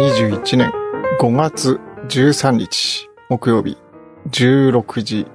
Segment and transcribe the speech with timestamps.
[0.00, 0.72] 2021年
[1.20, 3.76] 5月13日木曜日
[4.30, 5.26] 16時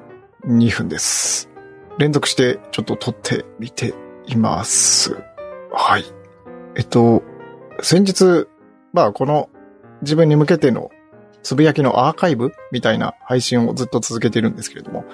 [0.48, 1.52] 2分です。
[2.00, 3.94] 連続してちょっと撮ってみて
[4.26, 5.22] います。
[5.72, 6.06] はい。
[6.76, 7.22] えっと、
[7.84, 8.48] 先日、
[8.92, 9.52] まあこの
[10.02, 10.90] 自分に向けての
[11.44, 15.06] つぶやきのアーカイブみたいな配信をずっと続けてるんですけれども、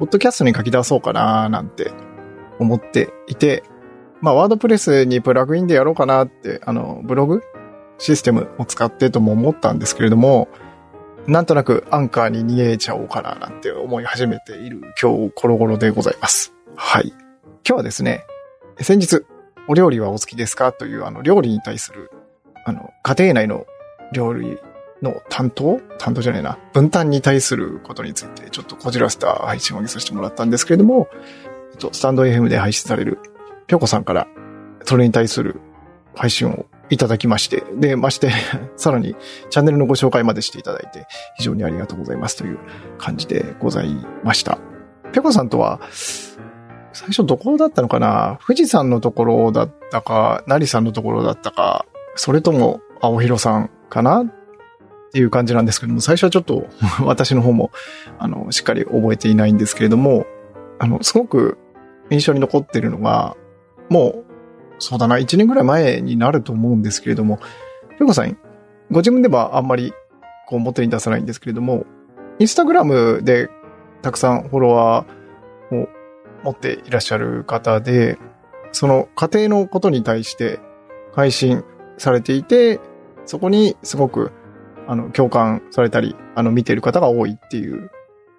[0.00, 1.92] ポッドキャストに書き出そうかななんて
[2.58, 3.62] 思っていて、
[4.20, 7.44] まあワードプレスにプラグインでやろうかなって、あの、ブログ
[7.98, 10.48] システムを使ってとも思ったんですけれども、
[11.26, 16.52] なんとなくアンカーに逃げちゃおうかななんて思い始めている今日ころ頃でございます。
[16.76, 17.08] はい。
[17.08, 17.16] 今
[17.64, 18.24] 日はですね、
[18.80, 19.22] 先日、
[19.68, 22.10] お料理はお好きですかというあの料理に対する、
[22.64, 23.66] あの、家庭内の
[24.12, 24.58] 料理
[25.02, 26.58] の担当担当じゃないな。
[26.72, 31.08] 分担に対することについてちょっとこじらせた配信を上げさせてもらったんですけれども、
[31.72, 33.18] えっと、スタンド FM で配信される
[33.66, 34.28] ぴょこさんから
[34.84, 35.60] それに対する
[36.14, 38.30] 配信をいただきまして、で、まして、
[38.76, 39.16] さらに
[39.50, 42.58] チャンネルのご紹介までしていただいて、非常にありがとうございますという
[42.98, 44.58] 感じでございました。
[45.12, 45.80] ぴょこさんとは、
[46.92, 48.38] 最初どこだったのかな？
[48.46, 54.22] 富士山のところだったか、成さんのところだったか、それとも青広さんかな？
[54.22, 54.26] っ
[55.12, 56.66] ていう感じなんですけども、最初はちょっと
[57.04, 57.70] 私の方も、
[58.18, 60.26] あの、しっかり覚えていないんですけれども、
[60.78, 61.58] あの、すごく
[62.10, 63.36] 印象に残ってるのが、
[63.88, 64.25] もう、
[64.78, 67.38] そうだな、1年ぐらい前になると思うんですけれども、
[67.98, 68.36] ぴょこさん、
[68.90, 69.92] ご自分ではあんまり、
[70.46, 71.86] こう、表に出さないんですけれども、
[72.38, 73.48] インスタグラムで
[74.02, 75.88] たくさんフォロワーを
[76.44, 78.18] 持っていらっしゃる方で、
[78.72, 80.60] その家庭のことに対して
[81.14, 81.64] 配信
[81.96, 82.78] されていて、
[83.24, 84.32] そこにすごく、
[84.86, 87.90] あの、共感されたり、あの、見ている方が多いっていう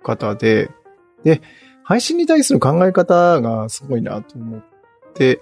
[0.03, 0.69] 方で、
[1.23, 1.41] で、
[1.83, 4.63] 配信に対する考え方がすごいなと思っ
[5.13, 5.41] て、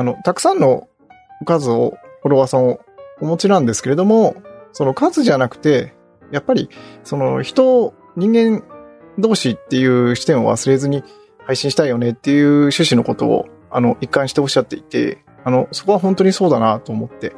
[0.00, 0.88] あの、たくさんの
[1.44, 2.80] 数を、フォロワーさんを
[3.20, 4.34] お持ちなんですけれども、
[4.72, 5.92] その数じゃなくて、
[6.32, 6.70] やっぱり、
[7.04, 8.62] その人、人間
[9.18, 11.04] 同士っていう視点を忘れずに
[11.44, 17.34] 配信したいよねっていう趣旨のことを、あの、一貫しておっしゃっていて、あの、そこは本当にそうだなと思って、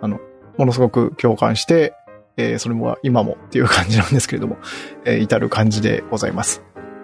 [0.00, 0.20] あの、
[0.56, 1.94] ものすごく共感して、
[2.36, 4.58] えーそれも今もっていう感じなんですけれども、
[5.04, 6.62] えー至る感じでございます。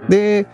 [0.09, 0.47] で、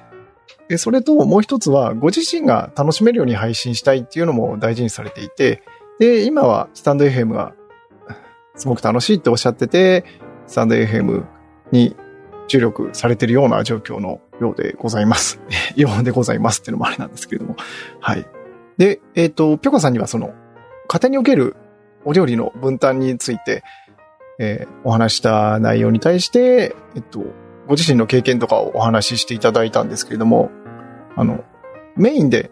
[0.69, 5.63] えそれともう一つは、ご自身が楽しめるように配信したいっていうのも大事にされていて、
[5.99, 7.55] で、今はスタンド FM が
[8.57, 10.05] すごく楽しいっておっしゃってて、
[10.47, 11.25] スタンド FM
[11.71, 11.97] に
[12.49, 15.41] 注力されてるような状況のようでございます。
[15.77, 17.57] ようでございますっていうのもあれなんですけれども。
[18.01, 18.27] はい。
[18.79, 20.33] で、えっ、と、ぴょこさんにはその、
[20.89, 21.57] 家庭における
[22.05, 23.63] お料理の分担について、
[24.39, 27.25] えーお話した内容に対して、えっと、
[27.67, 30.51] ご自身の経験とかをお話ししていただいたんですけれども、
[31.17, 31.45] あの、
[31.97, 32.51] メインで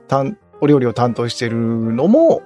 [0.61, 2.43] お料理を担当しているのも、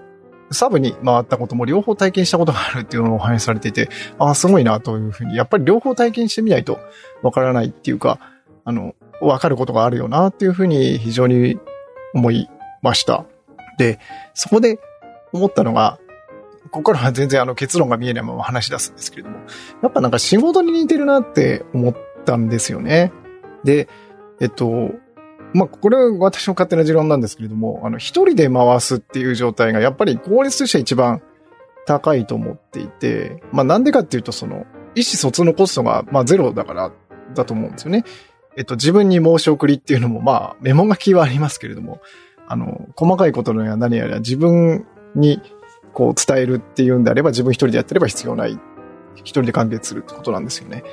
[0.50, 6.78] サブに回ったことも両方体験したことがあるっていうのをお話しされていて、ああ、すごいなというふうに、やっぱり両方体験してみないと
[7.22, 8.18] わからないっていうか、
[8.64, 11.58] あの、わかることがあるよなっていうふうに非常に
[12.14, 12.48] 思い
[12.82, 13.24] ました。
[13.78, 13.98] で、
[14.34, 14.78] そこで
[15.32, 15.98] 思ったのが、
[16.70, 19.38] ここからは全然あの結論が見えないまま話し出すんですけれども、
[19.82, 21.94] やっぱなんか仕事に似てるなって思っ
[22.28, 23.10] たんですよね。
[23.64, 23.88] で、
[24.40, 24.90] えっと、
[25.54, 31.22] まあ、これは私の勝手な持論なんですけれども、あの、一人で回すっていう状態がやっぱり効率としては一番
[31.86, 36.92] 高いと思っていて、まあ、なんでかっていうと、その、意思疎通のコストが、ま、ゼロだから
[37.34, 38.04] だと思うんですよね。
[38.56, 42.00] えっと、自分に申し送りっていうのも、まあ、メモ書きはありますけれども、
[42.46, 45.40] あの、細かいことのや何やら自分に
[45.94, 48.58] こう伝えるっていうんであれば自分一人でやってれば必要ない。
[49.14, 50.84] 一人で完結するってことなんですよね。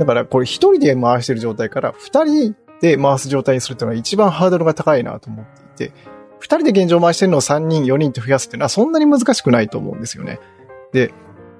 [0.00, 5.46] だからこれ一人で回してる状態から二人で回す状態にするっていうのは一番ハードルが高いなと思っ
[5.76, 5.94] ていて、
[6.38, 10.40] 二人で現状回してるのを三人、四人って増やすっていうのはそんなに難しくないと思うんですよね。
[10.94, 11.12] で、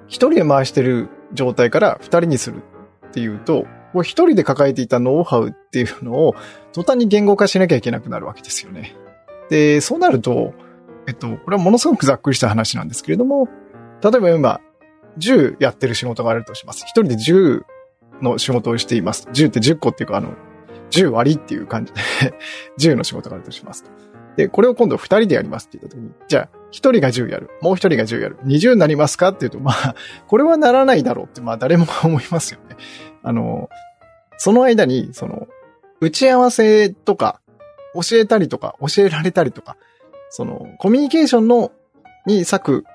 [0.07, 2.63] 一人で回してる状態から二人にする
[3.07, 6.33] っていうと、一人で抱えていたノウハウっていうのを
[6.73, 8.95] 途端に言語化しなきゃいけなくなるわけですよね。
[9.51, 10.55] で、そうなると、
[11.07, 13.47] えっと、これはものすごくざっくりした話なんですけれども、
[14.03, 14.61] 例えば今、
[15.19, 16.85] 10やってる仕事があるとします。
[16.87, 17.63] 一人で10
[18.21, 19.27] の仕事をしています。
[19.31, 20.33] 10って10個っていうか、あの、
[20.91, 21.99] 10割っていう感じで
[22.79, 23.85] 10の仕事があるとします。
[24.35, 27.49] で、これを今度2人でやりますって言った時に、じゃあ、1人が10やる。
[27.61, 28.37] もう1人が10やる。
[28.45, 29.95] 20になりますかっていうと、まあ、
[30.27, 32.77] これはならないだろうって、まあ、誰もが思いますよね。
[33.23, 33.69] あの、
[34.37, 35.47] その間に、その、
[35.99, 37.41] 打ち合わせとか、
[37.93, 39.77] 教えたりとか、教えられたりとか、
[40.29, 41.71] その、コミュニケーションの、
[42.25, 42.85] に割く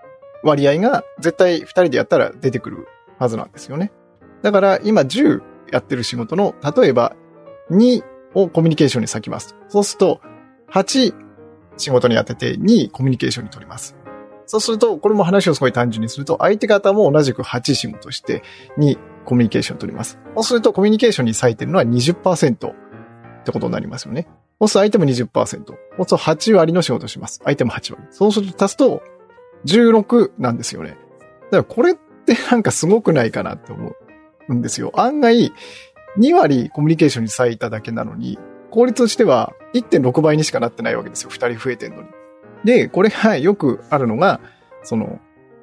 [0.43, 2.87] 割合が絶対2人でやったら出てくる
[3.19, 3.93] はずなんですよね。
[4.43, 5.43] だから今10
[5.73, 7.15] やってる仕事の、例えば
[7.71, 8.03] 2
[8.35, 9.56] をコミュニケーションに割きます。
[9.69, 10.21] そうすると、
[10.71, 11.15] 8
[11.79, 13.97] 仕事に当てて2コミュニケーションに取ります。
[14.47, 18.43] そうすると、これも話をすごい単純にすると、相手方も同じく8シムとして
[18.77, 20.19] にコミュニケーションを取ります。
[20.37, 22.75] そうすると、コミュニケーションに割いてるのは20%っ
[23.44, 24.29] てことになりますよね。
[24.61, 25.29] そうすると相手も20%。
[25.37, 27.41] そうすると8割の仕事します。
[27.44, 28.06] 相手も8割。
[28.11, 29.03] そうすると足すと
[29.67, 30.91] 16なんですよね。
[30.91, 33.97] だからこれってなんかすごくないかなって思う
[34.54, 34.93] んですよ。
[34.94, 35.52] 案外、
[36.19, 38.38] 2割コミュニケーションに割いただけなのに、
[38.70, 41.31] 効率としては1.6倍にしかなってないわけですよ。
[41.31, 42.08] 2人増えてんのに。
[42.64, 44.40] で、これが よくあるのが、
[44.82, 45.20] その、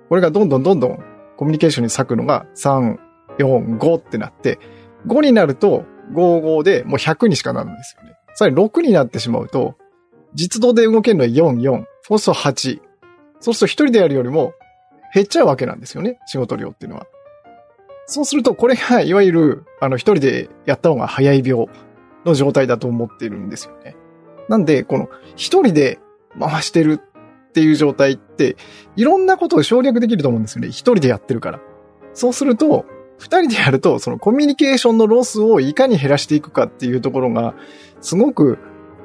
[0.09, 1.03] これがどんどんどんどん
[1.37, 2.97] コミュニケーションに割くのが3、
[3.39, 4.59] 4、5ってなって、
[5.07, 8.15] 5になると55でもう100にしかなるんですよね。
[8.35, 9.75] さらに6になってしまうと、
[10.33, 12.81] 実動で動けるのは4、4、そうすると8。
[13.39, 14.53] そうすると1人でやるよりも
[15.13, 16.19] 減っちゃうわけなんですよね。
[16.25, 17.07] 仕事量っていうのは。
[18.05, 21.67] そうすると、これが、いわゆる、あの、一人でやった方が早い病
[22.25, 23.95] の状態だと思っているんですよね。
[24.49, 25.99] なんで、この、一人で
[26.39, 28.57] 回してるっていう状態って、
[28.95, 30.69] いろんなことを省略できると思うんですよね。
[30.69, 31.59] 一人でやってるから。
[32.13, 32.85] そうすると、
[33.19, 37.53] 二人でやると、そのコミュニケーションのロスをいかに減らしていくかっていうところが、
[38.01, 38.57] すごく、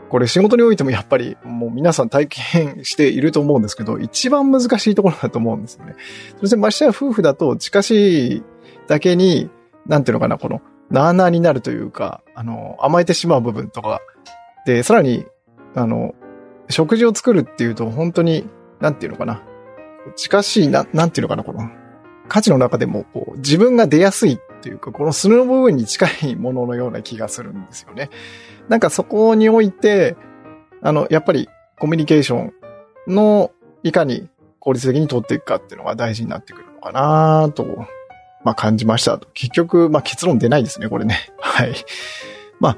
[0.08, 5.96] これ仕事においてもやっぱりもう皆さん体験していると思うんですけど、一番難しいところだと思うんですよね。
[6.40, 8.42] そしてましてや夫婦だと近しい
[8.88, 9.48] だけに、
[9.86, 14.00] なんていうのかな、この、なーなーになるというか、あの、甘えてしまう部分とか、
[14.66, 15.26] で、さらに、
[15.74, 16.14] あの、
[16.70, 18.48] 食事を作るっていうと、本当に、
[18.80, 19.42] なんていうのかな。
[20.16, 21.70] 近しいな、なんていうのかな、この、
[22.28, 28.10] 価値の中でも、こう、自分が出やすいっていうか、この素の部分に近いもののような気がするんですよね。
[28.68, 30.16] なんかそこにおいて、
[30.82, 31.48] あの、やっぱり
[31.78, 32.52] コミュニケーション
[33.06, 33.50] の
[33.82, 34.28] いかに
[34.60, 37.86] 効率的に取っていくかっていうのが大事になってくるのかなと、
[38.48, 39.28] まあ感じましたと。
[39.34, 41.28] 結局、まあ結論出ないですね、これね。
[41.38, 41.74] はい。
[42.60, 42.76] まあ、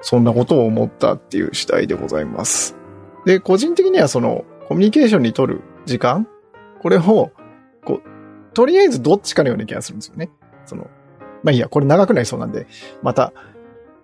[0.00, 2.76] そんなことを思ったっていう次第でございます。
[3.24, 6.26] で、個人的にはその、コミュニケーションに取る時間
[6.80, 7.30] これを、
[7.84, 10.28] こう、とりあえずどっちかのような気がするんですよね。
[10.66, 10.90] その、
[11.44, 12.66] まあいいや、これ長くなりそうなんで、
[13.00, 13.32] また、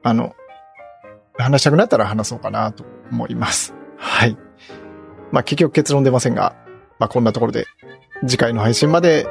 [0.04, 0.36] あの、
[1.36, 3.74] 話したくなったら話そうかなと思います。
[3.96, 4.36] はい。
[5.32, 6.54] まあ結局結論出ませんが、
[7.00, 7.66] まあこんなところで、
[8.24, 9.26] 次回の配信まで、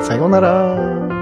[0.00, 1.17] さようなら。